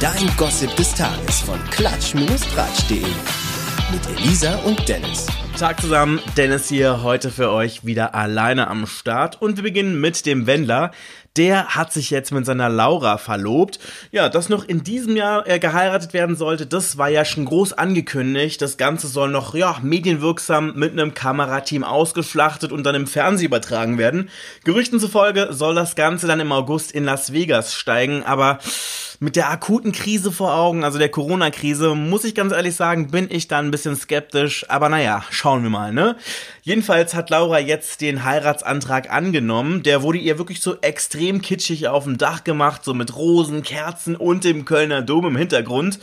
Dein 0.00 0.34
Gossip 0.38 0.74
des 0.76 0.94
Tages 0.94 1.40
von 1.40 1.58
klatsch-tratsch.de 1.72 3.04
mit 3.92 4.18
Elisa 4.18 4.54
und 4.64 4.88
Dennis. 4.88 5.26
Tag 5.58 5.78
zusammen, 5.78 6.20
Dennis 6.38 6.68
hier 6.68 7.02
heute 7.02 7.30
für 7.30 7.50
euch 7.50 7.84
wieder 7.84 8.14
alleine 8.14 8.68
am 8.68 8.86
Start 8.86 9.42
und 9.42 9.56
wir 9.56 9.64
beginnen 9.64 10.00
mit 10.00 10.24
dem 10.24 10.46
Wendler. 10.46 10.92
Der 11.36 11.76
hat 11.76 11.92
sich 11.92 12.10
jetzt 12.10 12.32
mit 12.32 12.46
seiner 12.46 12.68
Laura 12.68 13.18
verlobt. 13.18 13.78
Ja, 14.10 14.28
dass 14.28 14.48
noch 14.48 14.64
in 14.64 14.82
diesem 14.82 15.16
Jahr 15.16 15.46
äh, 15.46 15.58
geheiratet 15.58 16.12
werden 16.12 16.34
sollte, 16.34 16.66
das 16.66 16.98
war 16.98 17.08
ja 17.08 17.24
schon 17.24 17.44
groß 17.44 17.74
angekündigt. 17.74 18.62
Das 18.62 18.78
Ganze 18.78 19.06
soll 19.06 19.30
noch, 19.30 19.54
ja, 19.54 19.76
medienwirksam 19.82 20.72
mit 20.76 20.92
einem 20.92 21.14
Kamerateam 21.14 21.84
ausgeschlachtet 21.84 22.72
und 22.72 22.84
dann 22.84 22.94
im 22.94 23.06
Fernsehen 23.06 23.46
übertragen 23.46 23.98
werden. 23.98 24.30
Gerüchten 24.64 24.98
zufolge 24.98 25.48
soll 25.50 25.74
das 25.74 25.94
Ganze 25.94 26.26
dann 26.26 26.40
im 26.40 26.52
August 26.52 26.90
in 26.90 27.04
Las 27.04 27.32
Vegas 27.32 27.74
steigen, 27.74 28.24
aber 28.24 28.58
mit 29.22 29.36
der 29.36 29.50
akuten 29.50 29.92
Krise 29.92 30.32
vor 30.32 30.54
Augen, 30.54 30.82
also 30.82 30.98
der 30.98 31.10
Corona-Krise, 31.10 31.94
muss 31.94 32.24
ich 32.24 32.34
ganz 32.34 32.54
ehrlich 32.54 32.74
sagen, 32.74 33.10
bin 33.10 33.28
ich 33.30 33.48
da 33.48 33.58
ein 33.58 33.70
bisschen 33.70 33.94
skeptisch. 33.94 34.64
Aber 34.70 34.88
naja, 34.88 35.22
schauen 35.28 35.62
wir 35.62 35.68
mal, 35.68 35.92
ne? 35.92 36.16
Jedenfalls 36.62 37.12
hat 37.14 37.28
Laura 37.28 37.58
jetzt 37.58 38.00
den 38.00 38.24
Heiratsantrag 38.24 39.12
angenommen. 39.12 39.82
Der 39.82 40.02
wurde 40.02 40.16
ihr 40.16 40.38
wirklich 40.38 40.62
so 40.62 40.80
extrem 40.80 41.42
kitschig 41.42 41.86
auf 41.88 42.04
dem 42.04 42.16
Dach 42.16 42.44
gemacht, 42.44 42.82
so 42.82 42.94
mit 42.94 43.14
Rosen, 43.14 43.62
Kerzen 43.62 44.16
und 44.16 44.44
dem 44.44 44.64
Kölner 44.64 45.02
Dom 45.02 45.26
im 45.26 45.36
Hintergrund. 45.36 45.98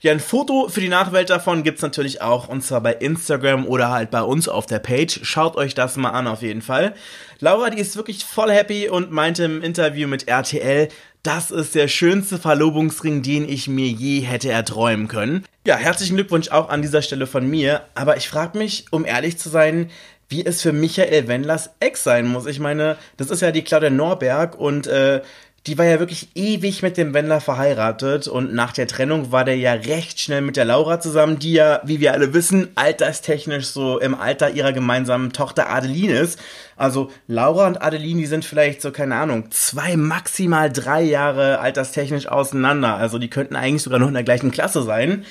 Ja, 0.00 0.10
ein 0.10 0.20
Foto 0.20 0.68
für 0.68 0.80
die 0.80 0.88
Nachwelt 0.88 1.30
davon 1.30 1.62
gibt's 1.62 1.82
natürlich 1.82 2.20
auch, 2.20 2.48
und 2.48 2.62
zwar 2.62 2.80
bei 2.80 2.94
Instagram 2.94 3.64
oder 3.64 3.90
halt 3.90 4.10
bei 4.10 4.22
uns 4.22 4.48
auf 4.48 4.66
der 4.66 4.80
Page. 4.80 5.20
Schaut 5.22 5.56
euch 5.56 5.74
das 5.74 5.96
mal 5.96 6.10
an 6.10 6.26
auf 6.26 6.42
jeden 6.42 6.62
Fall. 6.62 6.94
Laura, 7.38 7.70
die 7.70 7.80
ist 7.80 7.96
wirklich 7.96 8.24
voll 8.24 8.50
happy 8.50 8.88
und 8.88 9.12
meinte 9.12 9.44
im 9.44 9.62
Interview 9.62 10.08
mit 10.08 10.26
RTL, 10.26 10.88
das 11.26 11.50
ist 11.50 11.74
der 11.74 11.88
schönste 11.88 12.38
Verlobungsring, 12.38 13.22
den 13.22 13.48
ich 13.48 13.66
mir 13.66 13.88
je 13.88 14.20
hätte 14.20 14.50
erträumen 14.50 15.08
können. 15.08 15.44
Ja, 15.66 15.76
herzlichen 15.76 16.14
Glückwunsch 16.14 16.50
auch 16.50 16.68
an 16.68 16.82
dieser 16.82 17.02
Stelle 17.02 17.26
von 17.26 17.48
mir. 17.48 17.82
Aber 17.94 18.16
ich 18.16 18.28
frage 18.28 18.56
mich, 18.56 18.84
um 18.92 19.04
ehrlich 19.04 19.36
zu 19.36 19.48
sein, 19.48 19.90
wie 20.28 20.46
es 20.46 20.62
für 20.62 20.72
Michael 20.72 21.26
Wendlers 21.26 21.70
Ex 21.80 22.04
sein 22.04 22.26
muss. 22.26 22.46
Ich 22.46 22.60
meine, 22.60 22.96
das 23.16 23.30
ist 23.30 23.42
ja 23.42 23.50
die 23.50 23.62
Claudia 23.62 23.90
Norberg 23.90 24.56
und 24.56 24.86
äh, 24.86 25.22
die 25.66 25.78
war 25.78 25.84
ja 25.84 25.98
wirklich 25.98 26.28
ewig 26.34 26.82
mit 26.82 26.96
dem 26.96 27.12
Wendler 27.12 27.40
verheiratet 27.40 28.28
und 28.28 28.54
nach 28.54 28.72
der 28.72 28.86
Trennung 28.86 29.32
war 29.32 29.44
der 29.44 29.56
ja 29.56 29.72
recht 29.72 30.20
schnell 30.20 30.40
mit 30.40 30.56
der 30.56 30.64
Laura 30.64 31.00
zusammen, 31.00 31.40
die 31.40 31.54
ja, 31.54 31.80
wie 31.84 31.98
wir 31.98 32.12
alle 32.12 32.32
wissen, 32.34 32.68
alterstechnisch 32.76 33.66
so 33.66 33.98
im 33.98 34.14
Alter 34.14 34.50
ihrer 34.50 34.72
gemeinsamen 34.72 35.32
Tochter 35.32 35.68
Adeline 35.68 36.18
ist. 36.18 36.38
Also 36.76 37.10
Laura 37.26 37.66
und 37.66 37.82
Adeline, 37.82 38.20
die 38.20 38.26
sind 38.26 38.44
vielleicht 38.44 38.82
so, 38.82 38.92
keine 38.92 39.16
Ahnung, 39.16 39.50
zwei, 39.50 39.96
maximal 39.96 40.70
drei 40.70 41.02
Jahre 41.02 41.58
alterstechnisch 41.58 42.28
auseinander. 42.28 42.94
Also 42.94 43.18
die 43.18 43.30
könnten 43.30 43.56
eigentlich 43.56 43.82
sogar 43.82 43.98
noch 43.98 44.08
in 44.08 44.14
der 44.14 44.22
gleichen 44.22 44.50
Klasse 44.50 44.82
sein. 44.82 45.24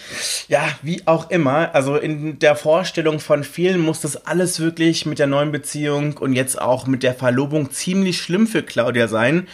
Ja, 0.47 0.67
wie 0.81 1.03
auch 1.05 1.29
immer. 1.29 1.73
Also 1.73 1.95
in 1.95 2.39
der 2.39 2.55
Vorstellung 2.55 3.19
von 3.19 3.43
vielen 3.43 3.79
muss 3.79 4.01
das 4.01 4.25
alles 4.25 4.59
wirklich 4.59 5.05
mit 5.05 5.19
der 5.19 5.27
neuen 5.27 5.51
Beziehung 5.51 6.17
und 6.17 6.33
jetzt 6.33 6.59
auch 6.59 6.87
mit 6.87 7.03
der 7.03 7.13
Verlobung 7.13 7.71
ziemlich 7.71 8.21
schlimm 8.21 8.47
für 8.47 8.63
Claudia 8.63 9.07
sein. 9.07 9.47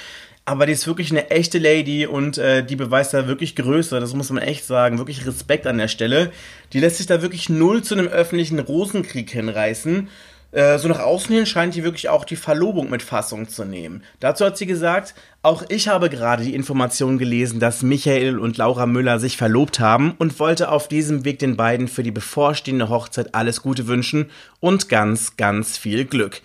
Aber 0.43 0.65
die 0.65 0.73
ist 0.73 0.87
wirklich 0.87 1.11
eine 1.11 1.29
echte 1.29 1.59
Lady 1.59 2.07
und 2.07 2.37
äh, 2.37 2.65
die 2.65 2.75
beweist 2.75 3.13
da 3.13 3.27
wirklich 3.27 3.55
Größe, 3.55 3.99
das 3.99 4.13
muss 4.13 4.31
man 4.31 4.41
echt 4.41 4.65
sagen. 4.65 4.97
Wirklich 4.97 5.25
Respekt 5.25 5.67
an 5.67 5.77
der 5.77 5.87
Stelle. 5.87 6.31
Die 6.73 6.79
lässt 6.79 6.97
sich 6.97 7.05
da 7.05 7.21
wirklich 7.21 7.49
null 7.49 7.83
zu 7.83 7.93
einem 7.93 8.07
öffentlichen 8.07 8.59
Rosenkrieg 8.59 9.29
hinreißen. 9.29 10.09
Äh, 10.51 10.77
so 10.77 10.87
nach 10.87 10.99
außen 10.99 11.33
hin 11.33 11.45
scheint 11.45 11.75
die 11.75 11.83
wirklich 11.83 12.09
auch 12.09 12.25
die 12.25 12.35
Verlobung 12.35 12.89
mit 12.89 13.01
Fassung 13.01 13.47
zu 13.47 13.63
nehmen. 13.63 14.03
Dazu 14.19 14.45
hat 14.45 14.57
sie 14.57 14.65
gesagt, 14.65 15.13
auch 15.43 15.63
ich 15.69 15.87
habe 15.87 16.09
gerade 16.09 16.43
die 16.43 16.53
Information 16.53 17.17
gelesen, 17.17 17.59
dass 17.59 17.81
Michael 17.81 18.37
und 18.37 18.57
Laura 18.57 18.85
Müller 18.85 19.19
sich 19.19 19.37
verlobt 19.37 19.79
haben 19.79 20.13
und 20.19 20.39
wollte 20.39 20.69
auf 20.69 20.87
diesem 20.87 21.25
Weg 21.25 21.39
den 21.39 21.57
beiden 21.57 21.87
für 21.87 22.03
die 22.03 22.11
bevorstehende 22.11 22.89
Hochzeit 22.89 23.33
alles 23.33 23.63
Gute 23.63 23.87
wünschen 23.87 24.29
und 24.59 24.87
ganz, 24.87 25.37
ganz 25.37 25.79
viel 25.79 26.05
Glück. 26.05 26.41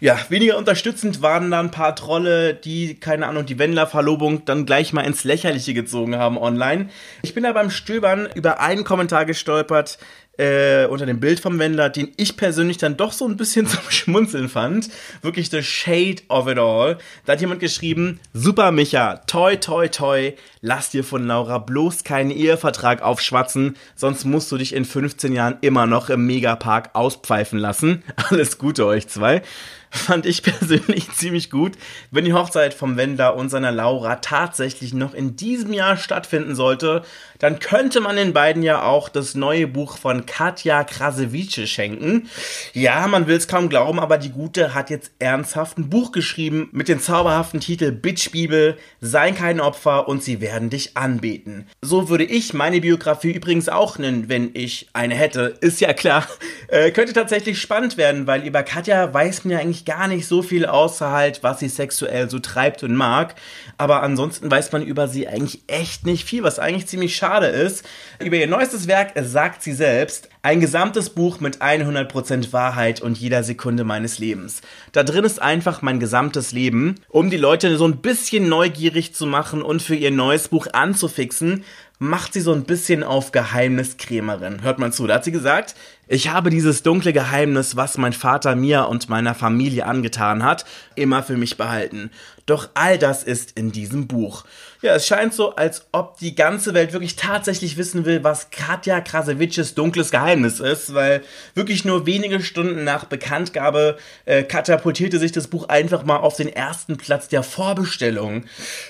Ja, 0.00 0.16
weniger 0.30 0.56
unterstützend 0.56 1.20
waren 1.20 1.50
da 1.50 1.60
ein 1.60 1.70
paar 1.70 1.94
Trolle, 1.94 2.54
die, 2.54 2.94
keine 2.94 3.26
Ahnung, 3.26 3.44
die 3.44 3.58
Wendler-Verlobung 3.58 4.46
dann 4.46 4.64
gleich 4.64 4.94
mal 4.94 5.02
ins 5.02 5.24
Lächerliche 5.24 5.74
gezogen 5.74 6.16
haben 6.16 6.38
online. 6.38 6.88
Ich 7.22 7.34
bin 7.34 7.42
da 7.42 7.52
beim 7.52 7.70
Stöbern 7.70 8.28
über 8.34 8.60
einen 8.60 8.84
Kommentar 8.84 9.26
gestolpert, 9.26 9.98
äh, 10.38 10.86
unter 10.86 11.04
dem 11.04 11.20
Bild 11.20 11.40
vom 11.40 11.58
Wendler, 11.58 11.90
den 11.90 12.12
ich 12.16 12.36
persönlich 12.36 12.78
dann 12.78 12.96
doch 12.96 13.12
so 13.12 13.26
ein 13.26 13.36
bisschen 13.36 13.66
zum 13.68 13.82
Schmunzeln 13.90 14.48
fand. 14.48 14.88
Wirklich 15.20 15.50
the 15.50 15.62
shade 15.62 16.22
of 16.28 16.48
it 16.48 16.58
all. 16.58 16.96
Da 17.26 17.34
hat 17.34 17.40
jemand 17.40 17.60
geschrieben, 17.60 18.20
super 18.32 18.70
Micha, 18.70 19.16
toi 19.26 19.56
toi 19.56 19.88
toi, 19.88 20.32
lass 20.62 20.90
dir 20.90 21.04
von 21.04 21.26
Laura 21.26 21.58
bloß 21.58 22.04
keinen 22.04 22.30
Ehevertrag 22.30 23.02
aufschwatzen, 23.02 23.76
sonst 23.96 24.24
musst 24.24 24.50
du 24.50 24.56
dich 24.56 24.74
in 24.74 24.84
15 24.84 25.32
Jahren 25.32 25.58
immer 25.60 25.86
noch 25.86 26.08
im 26.08 26.26
Megapark 26.26 26.90
auspfeifen 26.94 27.58
lassen. 27.58 28.02
Alles 28.30 28.58
Gute 28.58 28.86
euch 28.86 29.08
zwei 29.08 29.42
fand 30.08 30.26
ich 30.26 30.42
persönlich 30.42 31.10
ziemlich 31.14 31.50
gut. 31.50 31.72
Wenn 32.10 32.24
die 32.24 32.32
Hochzeit 32.32 32.74
vom 32.74 32.96
Wendler 32.96 33.36
und 33.36 33.48
seiner 33.48 33.72
Laura 33.72 34.16
tatsächlich 34.16 34.92
noch 34.92 35.14
in 35.14 35.36
diesem 35.36 35.72
Jahr 35.72 35.96
stattfinden 35.96 36.54
sollte, 36.54 37.02
dann 37.38 37.58
könnte 37.60 38.00
man 38.00 38.16
den 38.16 38.32
beiden 38.32 38.62
ja 38.62 38.82
auch 38.82 39.08
das 39.08 39.34
neue 39.34 39.66
Buch 39.66 39.96
von 39.96 40.26
Katja 40.26 40.84
Krasavice 40.84 41.68
schenken. 41.68 42.28
Ja, 42.72 43.06
man 43.06 43.26
will 43.26 43.36
es 43.36 43.48
kaum 43.48 43.68
glauben, 43.68 44.00
aber 44.00 44.18
die 44.18 44.30
Gute 44.30 44.74
hat 44.74 44.90
jetzt 44.90 45.12
ernsthaft 45.18 45.78
ein 45.78 45.88
Buch 45.88 46.12
geschrieben 46.12 46.68
mit 46.72 46.88
dem 46.88 47.00
zauberhaften 47.00 47.60
Titel 47.60 47.92
Bitch 47.92 48.30
Bibel, 48.30 48.76
Sei 49.00 49.32
kein 49.32 49.60
Opfer 49.60 50.08
und 50.08 50.22
sie 50.22 50.40
werden 50.40 50.70
dich 50.70 50.96
anbeten. 50.96 51.66
So 51.80 52.08
würde 52.08 52.24
ich 52.24 52.52
meine 52.52 52.80
Biografie 52.80 53.32
übrigens 53.32 53.68
auch 53.68 53.98
nennen, 53.98 54.28
wenn 54.28 54.50
ich 54.54 54.88
eine 54.92 55.14
hätte. 55.14 55.56
Ist 55.60 55.80
ja 55.80 55.92
klar. 55.92 56.26
Äh, 56.68 56.90
könnte 56.90 57.12
tatsächlich 57.12 57.60
spannend 57.60 57.96
werden, 57.96 58.26
weil 58.26 58.46
über 58.46 58.62
Katja 58.62 59.14
weiß 59.14 59.44
man 59.44 59.52
ja 59.52 59.58
eigentlich 59.58 59.77
gar 59.84 60.08
nicht 60.08 60.26
so 60.26 60.42
viel 60.42 60.66
außer 60.66 61.10
halt, 61.10 61.42
was 61.42 61.60
sie 61.60 61.68
sexuell 61.68 62.30
so 62.30 62.38
treibt 62.38 62.82
und 62.82 62.94
mag. 62.94 63.34
Aber 63.76 64.02
ansonsten 64.02 64.50
weiß 64.50 64.72
man 64.72 64.82
über 64.82 65.08
sie 65.08 65.28
eigentlich 65.28 65.62
echt 65.66 66.06
nicht 66.06 66.24
viel, 66.24 66.42
was 66.42 66.58
eigentlich 66.58 66.86
ziemlich 66.86 67.16
schade 67.16 67.46
ist. 67.46 67.84
Über 68.18 68.36
ihr 68.36 68.46
neuestes 68.46 68.88
Werk 68.88 69.12
sagt 69.22 69.62
sie 69.62 69.72
selbst, 69.72 70.28
ein 70.42 70.60
gesamtes 70.60 71.10
Buch 71.10 71.40
mit 71.40 71.60
100% 71.60 72.52
Wahrheit 72.52 73.00
und 73.00 73.18
jeder 73.18 73.42
Sekunde 73.42 73.84
meines 73.84 74.18
Lebens. 74.18 74.60
Da 74.92 75.02
drin 75.02 75.24
ist 75.24 75.42
einfach 75.42 75.82
mein 75.82 75.98
gesamtes 76.00 76.52
Leben, 76.52 76.94
um 77.08 77.30
die 77.30 77.36
Leute 77.36 77.76
so 77.76 77.86
ein 77.86 77.98
bisschen 77.98 78.48
neugierig 78.48 79.14
zu 79.14 79.26
machen 79.26 79.62
und 79.62 79.82
für 79.82 79.96
ihr 79.96 80.10
neues 80.10 80.48
Buch 80.48 80.68
anzufixen, 80.72 81.64
macht 81.98 82.32
sie 82.32 82.40
so 82.40 82.52
ein 82.52 82.62
bisschen 82.62 83.02
auf 83.02 83.32
Geheimniskrämerin. 83.32 84.62
Hört 84.62 84.78
mal 84.78 84.92
zu, 84.92 85.06
da 85.06 85.14
hat 85.14 85.24
sie 85.24 85.32
gesagt, 85.32 85.74
ich 86.06 86.30
habe 86.30 86.48
dieses 86.48 86.82
dunkle 86.82 87.12
Geheimnis, 87.12 87.76
was 87.76 87.98
mein 87.98 88.12
Vater 88.12 88.54
mir 88.54 88.88
und 88.88 89.08
meiner 89.08 89.34
Familie 89.34 89.84
angetan 89.84 90.44
hat, 90.44 90.64
immer 90.94 91.22
für 91.24 91.36
mich 91.36 91.56
behalten. 91.56 92.10
Doch 92.46 92.68
all 92.74 92.98
das 92.98 93.24
ist 93.24 93.58
in 93.58 93.72
diesem 93.72 94.06
Buch. 94.06 94.44
Ja, 94.80 94.94
es 94.94 95.08
scheint 95.08 95.34
so, 95.34 95.56
als 95.56 95.86
ob 95.90 96.18
die 96.18 96.36
ganze 96.36 96.72
Welt 96.72 96.92
wirklich 96.92 97.16
tatsächlich 97.16 97.76
wissen 97.76 98.04
will, 98.04 98.22
was 98.22 98.50
Katja 98.50 99.00
Krasewitsches 99.00 99.74
dunkles 99.74 100.12
Geheimnis 100.12 100.60
ist, 100.60 100.94
weil 100.94 101.22
wirklich 101.54 101.84
nur 101.84 102.06
wenige 102.06 102.40
Stunden 102.40 102.84
nach 102.84 103.04
Bekanntgabe 103.04 103.98
äh, 104.24 104.44
katapultierte 104.44 105.18
sich 105.18 105.32
das 105.32 105.48
Buch 105.48 105.68
einfach 105.68 106.04
mal 106.04 106.18
auf 106.18 106.36
den 106.36 106.48
ersten 106.48 106.96
Platz 106.96 107.26
der 107.26 107.42
Vorbestellung. 107.42 108.44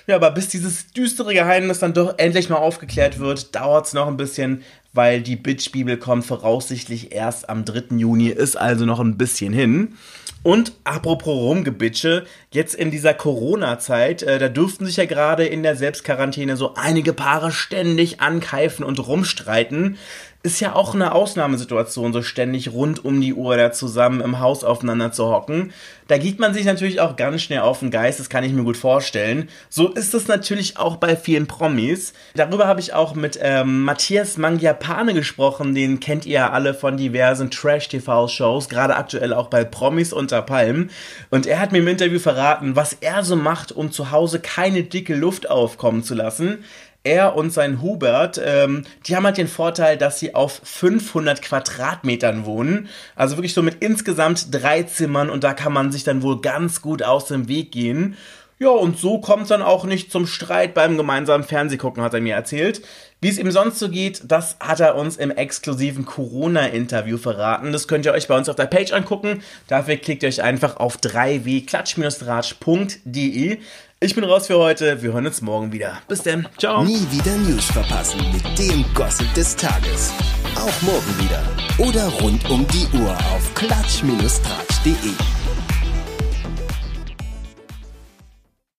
Ja, 0.06 0.16
aber 0.16 0.31
bis 0.31 0.48
dieses 0.48 0.93
düstere 0.93 1.32
Geheimnis 1.32 1.78
dann 1.78 1.94
doch 1.94 2.19
endlich 2.19 2.50
mal 2.50 2.56
aufgeklärt 2.56 3.19
wird, 3.19 3.54
dauert 3.54 3.87
es 3.87 3.94
noch 3.94 4.09
ein 4.09 4.19
bisschen, 4.19 4.62
weil 4.98 5.22
die 5.22 5.36
Bitch-Bibel 5.36 5.97
kommt 5.97 6.26
voraussichtlich 6.26 7.12
erst 7.12 7.48
am 7.48 7.64
3. 7.64 7.97
Juni, 7.98 8.31
ist 8.31 8.56
also 8.56 8.84
noch 8.84 8.98
ein 8.98 9.16
bisschen 9.16 9.53
hin. 9.53 9.94
Und 10.42 10.72
apropos 10.82 11.36
Rumgebitsche, 11.36 12.25
jetzt 12.50 12.75
in 12.75 12.91
dieser 12.91 13.14
Corona-Zeit, 13.14 14.25
äh, 14.25 14.41
da 14.41 14.48
dürften 14.48 14.86
sich 14.86 14.97
ja 14.97 15.04
gerade 15.04 15.47
in 15.47 15.62
der 15.62 15.76
Selbstquarantäne 15.76 16.56
so 16.56 16.75
einige 16.75 17.12
Paare 17.12 17.53
ständig 17.53 18.21
ankeifen 18.21 18.84
und 18.84 18.98
rumstreiten 19.06 19.98
ist 20.45 20.61
ja 20.61 20.75
auch 20.75 20.95
eine 20.95 21.13
Ausnahmesituation, 21.13 22.13
so 22.13 22.23
ständig 22.23 22.73
rund 22.73 23.05
um 23.05 23.21
die 23.21 23.35
Uhr 23.35 23.57
da 23.57 23.73
zusammen 23.73 24.21
im 24.21 24.39
Haus 24.39 24.63
aufeinander 24.63 25.11
zu 25.11 25.27
hocken. 25.27 25.73
Da 26.07 26.17
geht 26.17 26.39
man 26.39 26.55
sich 26.55 26.65
natürlich 26.65 27.01
auch 27.01 27.17
ganz 27.17 27.43
schnell 27.43 27.61
auf 27.61 27.81
den 27.81 27.91
Geist, 27.91 28.21
das 28.21 28.31
kann 28.31 28.45
ich 28.45 28.53
mir 28.53 28.63
gut 28.63 28.77
vorstellen. 28.77 29.49
So 29.69 29.89
ist 29.89 30.15
es 30.15 30.29
natürlich 30.29 30.77
auch 30.79 30.97
bei 30.97 31.17
vielen 31.17 31.49
Promis. 31.49 32.15
Darüber 32.35 32.69
habe 32.69 32.81
ich 32.81 32.95
auch 32.95 33.17
mit 33.17 33.39
ähm, 33.43 33.83
Matthias 33.83 34.39
Mangiapane 34.39 35.13
gesprochen, 35.13 35.75
den 35.75 35.99
kennt 35.99 36.25
ihr 36.25 36.35
ja 36.35 36.51
alle 36.51 36.73
von 36.73 36.97
diversen 36.97 37.51
Trash-TV-Shows, 37.51 38.69
gerade 38.69 38.95
aktuell 38.95 39.35
auch 39.35 39.49
bei 39.49 39.65
Promis 39.65 40.13
unter 40.13 40.41
Palmen. 40.41 40.91
Und 41.31 41.47
er 41.47 41.59
hat 41.59 41.73
mir 41.73 41.79
im 41.79 41.89
Interview 41.89 42.21
verraten, 42.21 42.77
was 42.77 42.93
er 42.93 43.25
so 43.25 43.35
macht, 43.35 43.73
um 43.73 43.91
zu 43.91 44.13
Hause 44.13 44.39
keine 44.39 44.85
dicke 44.85 45.17
Luft 45.17 45.51
aufkommen 45.51 46.05
zu 46.05 46.15
lassen 46.15 46.65
er 47.04 47.36
und 47.36 47.53
sein 47.53 47.80
Hubert, 47.80 48.41
ähm, 48.45 48.84
die 49.06 49.16
haben 49.16 49.24
halt 49.24 49.39
den 49.39 49.48
Vorteil, 49.48 49.97
dass 49.97 50.18
sie 50.18 50.34
auf 50.34 50.60
500 50.65 51.42
Quadratmetern 51.42 52.45
wohnen. 52.45 52.89
Also 53.16 53.36
wirklich 53.36 53.54
so 53.54 53.62
mit 53.62 53.77
insgesamt 53.80 54.53
drei 54.53 54.83
Zimmern 54.83 55.30
und 55.30 55.45
da 55.45 55.54
kann 55.54 55.72
man 55.72 55.92
sich 55.92 56.04
dann 56.04 56.22
wohl 56.22 56.41
ganz 56.41 56.83
gut 56.83 57.03
aus 57.03 57.27
dem 57.27 57.48
Weg 57.48 57.72
gehen. 57.72 58.16
Ja, 58.60 58.71
und 58.71 58.98
so 58.98 59.21
kommt 59.21 59.48
dann 59.53 59.62
auch 59.62 59.84
nicht 59.84 60.10
zum 60.10 60.27
Streit 60.27 60.74
beim 60.74 60.97
gemeinsamen 60.97 61.45
Fernsehgucken, 61.45 62.03
hat 62.03 62.12
er 62.12 62.21
mir 62.21 62.34
erzählt. 62.34 62.83
Wie 63.21 63.28
es 63.28 63.39
ihm 63.39 63.53
sonst 63.53 63.78
so 63.78 63.89
geht, 63.89 64.22
das 64.27 64.56
hat 64.59 64.80
er 64.80 64.97
uns 64.97 65.16
im 65.16 65.30
exklusiven 65.30 66.04
Corona-Interview 66.04 67.18
verraten. 67.18 67.72
Das 67.72 67.86
könnt 67.86 68.04
ihr 68.04 68.12
euch 68.12 68.27
bei 68.27 68.36
uns 68.36 68.48
auf 68.48 68.56
der 68.56 68.66
Page 68.66 68.92
angucken. 68.92 69.44
Dafür 69.68 69.94
klickt 69.97 70.24
ihr 70.24 70.28
euch 70.28 70.42
einfach 70.42 70.77
auf 70.77 70.98
3w-klatsch-ratsch.de. 70.98 73.59
Ich 74.00 74.15
bin 74.15 74.22
raus 74.22 74.47
für 74.47 74.59
heute. 74.59 75.03
Wir 75.03 75.12
hören 75.12 75.27
uns 75.27 75.42
morgen 75.42 75.72
wieder. 75.72 75.98
Bis 76.06 76.22
dann. 76.22 76.47
Ciao. 76.56 76.84
Nie 76.84 77.04
wieder 77.10 77.36
News 77.39 77.65
verpassen 77.65 78.21
mit 78.33 78.56
dem 78.56 78.84
Gossip 78.95 79.34
des 79.34 79.56
Tages. 79.56 80.12
Auch 80.54 80.83
morgen 80.83 81.18
wieder. 81.18 81.42
Oder 81.78 82.06
rund 82.06 82.48
um 82.48 82.65
die 82.68 82.86
Uhr 82.97 83.10
auf 83.10 83.54
klatsch-tratsch.de. 83.56 85.38